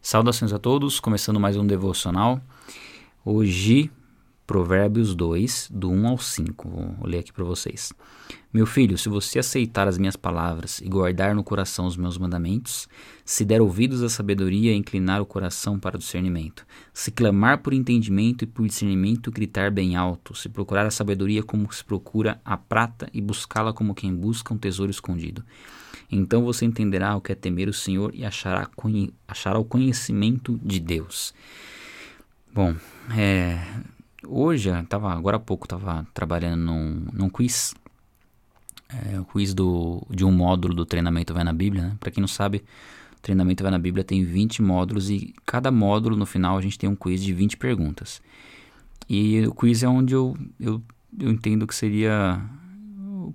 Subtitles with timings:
[0.00, 2.40] Saudações a todos, começando mais um devocional.
[3.24, 3.90] Hoje,
[4.48, 6.68] Provérbios 2, do 1 ao 5.
[6.70, 7.92] Vou ler aqui para vocês.
[8.50, 12.88] Meu filho, se você aceitar as minhas palavras e guardar no coração os meus mandamentos,
[13.26, 17.74] se der ouvidos à sabedoria e inclinar o coração para o discernimento, se clamar por
[17.74, 22.56] entendimento e por discernimento gritar bem alto, se procurar a sabedoria como se procura a
[22.56, 25.44] prata e buscá-la como quem busca um tesouro escondido,
[26.10, 28.66] então você entenderá o que é temer o Senhor e achará,
[29.28, 31.34] achará o conhecimento de Deus.
[32.54, 32.74] Bom,
[33.14, 33.60] é,
[34.26, 37.74] hoje, tava, agora há pouco, estava trabalhando num, num quiz.
[38.88, 41.82] É, o quiz do, de um módulo do treinamento Vai na Bíblia.
[41.82, 41.96] Né?
[42.00, 42.64] Para quem não sabe,
[43.16, 46.78] o treinamento Vai na Bíblia tem 20 módulos e cada módulo, no final, a gente
[46.78, 48.22] tem um quiz de 20 perguntas.
[49.08, 50.82] E o quiz é onde eu, eu,
[51.18, 52.40] eu entendo que seria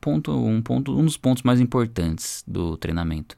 [0.00, 3.36] ponto, um, ponto, um dos pontos mais importantes do treinamento,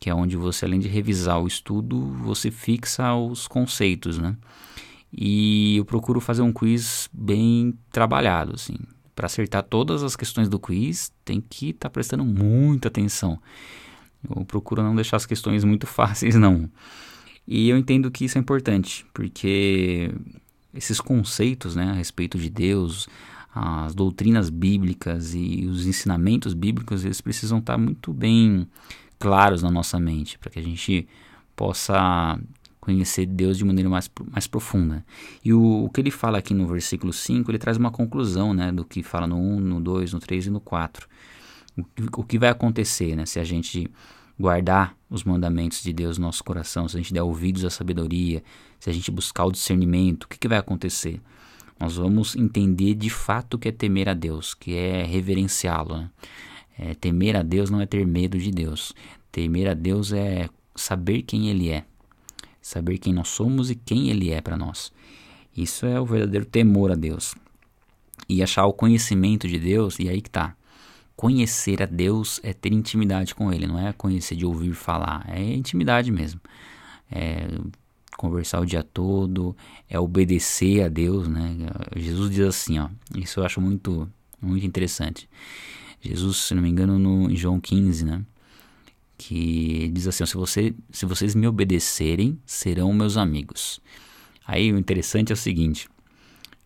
[0.00, 4.36] que é onde você, além de revisar o estudo, você fixa os conceitos, né?
[5.12, 8.76] E eu procuro fazer um quiz bem trabalhado, assim.
[9.14, 13.38] Para acertar todas as questões do quiz, tem que estar tá prestando muita atenção.
[14.28, 16.70] Eu procuro não deixar as questões muito fáceis, não.
[17.46, 20.10] E eu entendo que isso é importante, porque
[20.72, 23.08] esses conceitos né, a respeito de Deus,
[23.54, 28.66] as doutrinas bíblicas e os ensinamentos bíblicos, eles precisam estar muito bem
[29.18, 31.06] claros na nossa mente, para que a gente
[31.54, 32.40] possa
[32.82, 35.02] conhecer Deus de maneira mais, mais profunda.
[35.42, 38.70] E o, o, que ele fala aqui no versículo 5, ele traz uma conclusão né,
[38.70, 41.08] do que fala no 1, no 2, no 3 e no 4.
[41.78, 41.82] O,
[42.20, 43.90] o que vai acontecer né, se a gente
[44.38, 48.42] guardar os mandamentos de Deus no nosso coração, se a gente der ouvidos à sabedoria,
[48.80, 51.20] se a gente buscar o discernimento, o que, que vai acontecer?
[51.82, 55.96] nós vamos entender de fato o que é temer a Deus, que é reverenciá-lo.
[55.96, 56.10] Né?
[56.78, 58.92] É, temer a Deus não é ter medo de Deus.
[59.32, 61.84] Temer a Deus é saber quem Ele é,
[62.62, 64.92] saber quem nós somos e quem Ele é para nós.
[65.54, 67.34] Isso é o verdadeiro temor a Deus.
[68.28, 70.56] E achar o conhecimento de Deus, e aí que tá.
[71.14, 75.42] Conhecer a Deus é ter intimidade com Ele, não é conhecer de ouvir falar, é
[75.42, 76.40] intimidade mesmo.
[77.10, 77.46] É
[78.16, 79.56] conversar o dia todo,
[79.88, 81.56] é obedecer a Deus, né?
[81.96, 84.08] Jesus diz assim, ó, isso eu acho muito,
[84.40, 85.28] muito interessante.
[86.00, 88.22] Jesus, se não me engano, no, em João 15, né?
[89.24, 93.80] Que diz assim, se, você, se vocês me obedecerem, serão meus amigos.
[94.44, 95.88] Aí o interessante é o seguinte,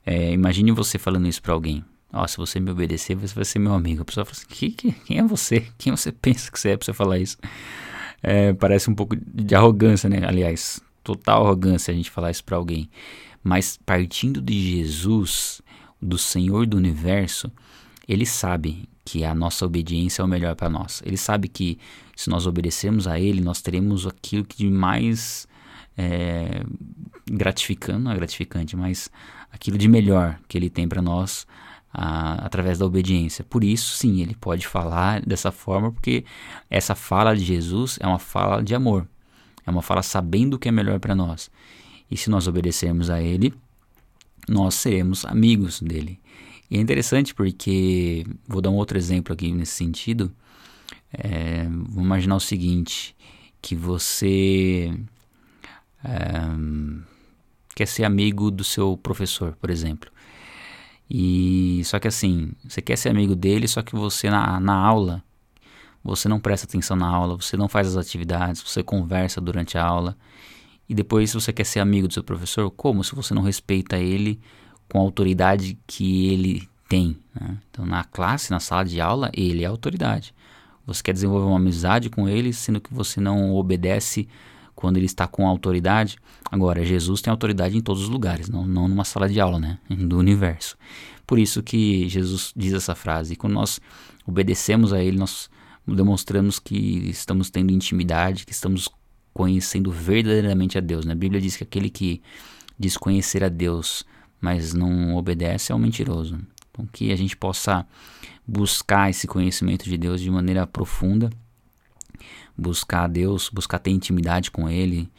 [0.07, 1.85] é, imagine você falando isso para alguém.
[2.11, 4.01] Ó, se você me obedecer, você vai ser meu amigo.
[4.01, 5.67] A pessoa fala assim, que, que, quem é você?
[5.77, 7.37] Quem você pensa que você é pra você falar isso?
[8.23, 10.27] É, parece um pouco de arrogância, né?
[10.27, 12.89] Aliás, total arrogância a gente falar isso para alguém.
[13.45, 15.61] Mas partindo de Jesus,
[16.01, 17.53] do Senhor do universo,
[18.09, 21.01] ele sabe que a nossa obediência é o melhor para nós.
[21.07, 21.79] Ele sabe que
[22.17, 25.47] se nós obedecermos a Ele, nós teremos aquilo que de mais
[25.97, 26.65] é,
[27.31, 29.09] gratificante, não é gratificante, mas
[29.53, 31.47] aquilo de melhor que Ele tem para nós
[31.95, 33.45] a, através da obediência.
[33.45, 36.25] Por isso, sim, Ele pode falar dessa forma, porque
[36.69, 39.07] essa fala de Jesus é uma fala de amor.
[39.65, 41.49] É uma fala sabendo o que é melhor para nós.
[42.11, 43.55] E se nós obedecermos a Ele,
[44.49, 46.19] nós seremos amigos dele.
[46.71, 50.33] E é interessante porque, vou dar um outro exemplo aqui nesse sentido.
[51.13, 53.17] É, vamos imaginar o seguinte:
[53.63, 54.93] que você
[56.05, 56.11] é,
[57.75, 60.11] quer ser amigo do seu professor, por exemplo.
[61.09, 65.23] E só que assim, você quer ser amigo dele, só que você na, na aula
[66.07, 69.85] você não presta atenção na aula, você não faz as atividades, você conversa durante a
[69.85, 70.17] aula.
[70.89, 74.41] E depois você quer ser amigo do seu professor, como se você não respeita ele
[74.91, 77.17] com a autoridade que ele tem?
[77.35, 77.57] Né?
[77.71, 80.35] Então, na classe, na sala de aula, ele é autoridade.
[80.87, 84.29] Você quer desenvolver uma amizade com ele, sendo que você não obedece
[84.75, 86.19] quando ele está com autoridade.
[86.51, 89.79] Agora, Jesus tem autoridade em todos os lugares, não, não numa sala de aula, né?
[89.91, 90.77] Do universo.
[91.27, 93.33] Por isso que Jesus diz essa frase.
[93.33, 93.81] E quando nós
[94.25, 95.51] obedecemos a ele, nós
[95.87, 96.77] demonstramos que
[97.09, 98.89] estamos tendo intimidade, que estamos
[99.35, 101.05] conhecendo verdadeiramente a Deus.
[101.05, 101.13] Né?
[101.13, 102.23] A Bíblia diz que aquele que
[102.79, 104.05] diz conhecer a Deus,
[104.41, 106.39] mas não obedece, é mentiroso.
[106.71, 107.87] Então, que a gente possa
[108.47, 111.31] buscar esse conhecimento de Deus de maneira profunda,
[112.57, 115.11] buscar Deus, buscar ter intimidade com Ele.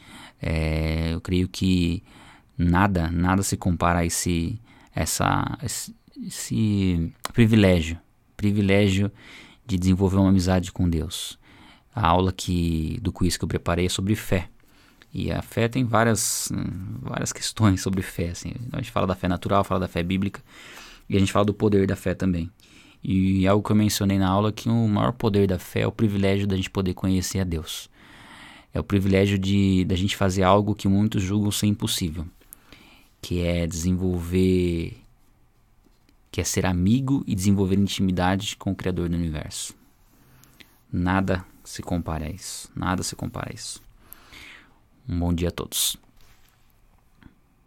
[0.42, 2.04] É, eu creio que
[2.58, 4.60] nada, nada se compara a esse,
[4.96, 8.00] essa, esse, esse privilégio,
[8.36, 9.12] privilégio
[9.66, 11.38] de desenvolver uma amizade com Deus.
[11.94, 14.50] A aula que do quiz que eu preparei é sobre fé.
[15.18, 16.52] E a fé tem várias,
[17.02, 18.30] várias questões sobre fé.
[18.30, 18.50] Assim.
[18.50, 20.44] Então, a gente fala da fé natural, fala da fé bíblica
[21.10, 22.52] e a gente fala do poder da fé também.
[23.04, 25.88] E é algo que eu mencionei na aula que o maior poder da fé é
[25.88, 27.90] o privilégio da gente poder conhecer a Deus.
[28.72, 32.28] É o privilégio de da gente fazer algo que muitos julgam ser impossível,
[33.20, 35.02] que é desenvolver
[36.30, 39.74] que é ser amigo e desenvolver intimidade com o criador do universo.
[40.94, 43.87] Nada se compara a isso, nada se compara a isso.
[45.10, 46.07] Um bom dia a todos.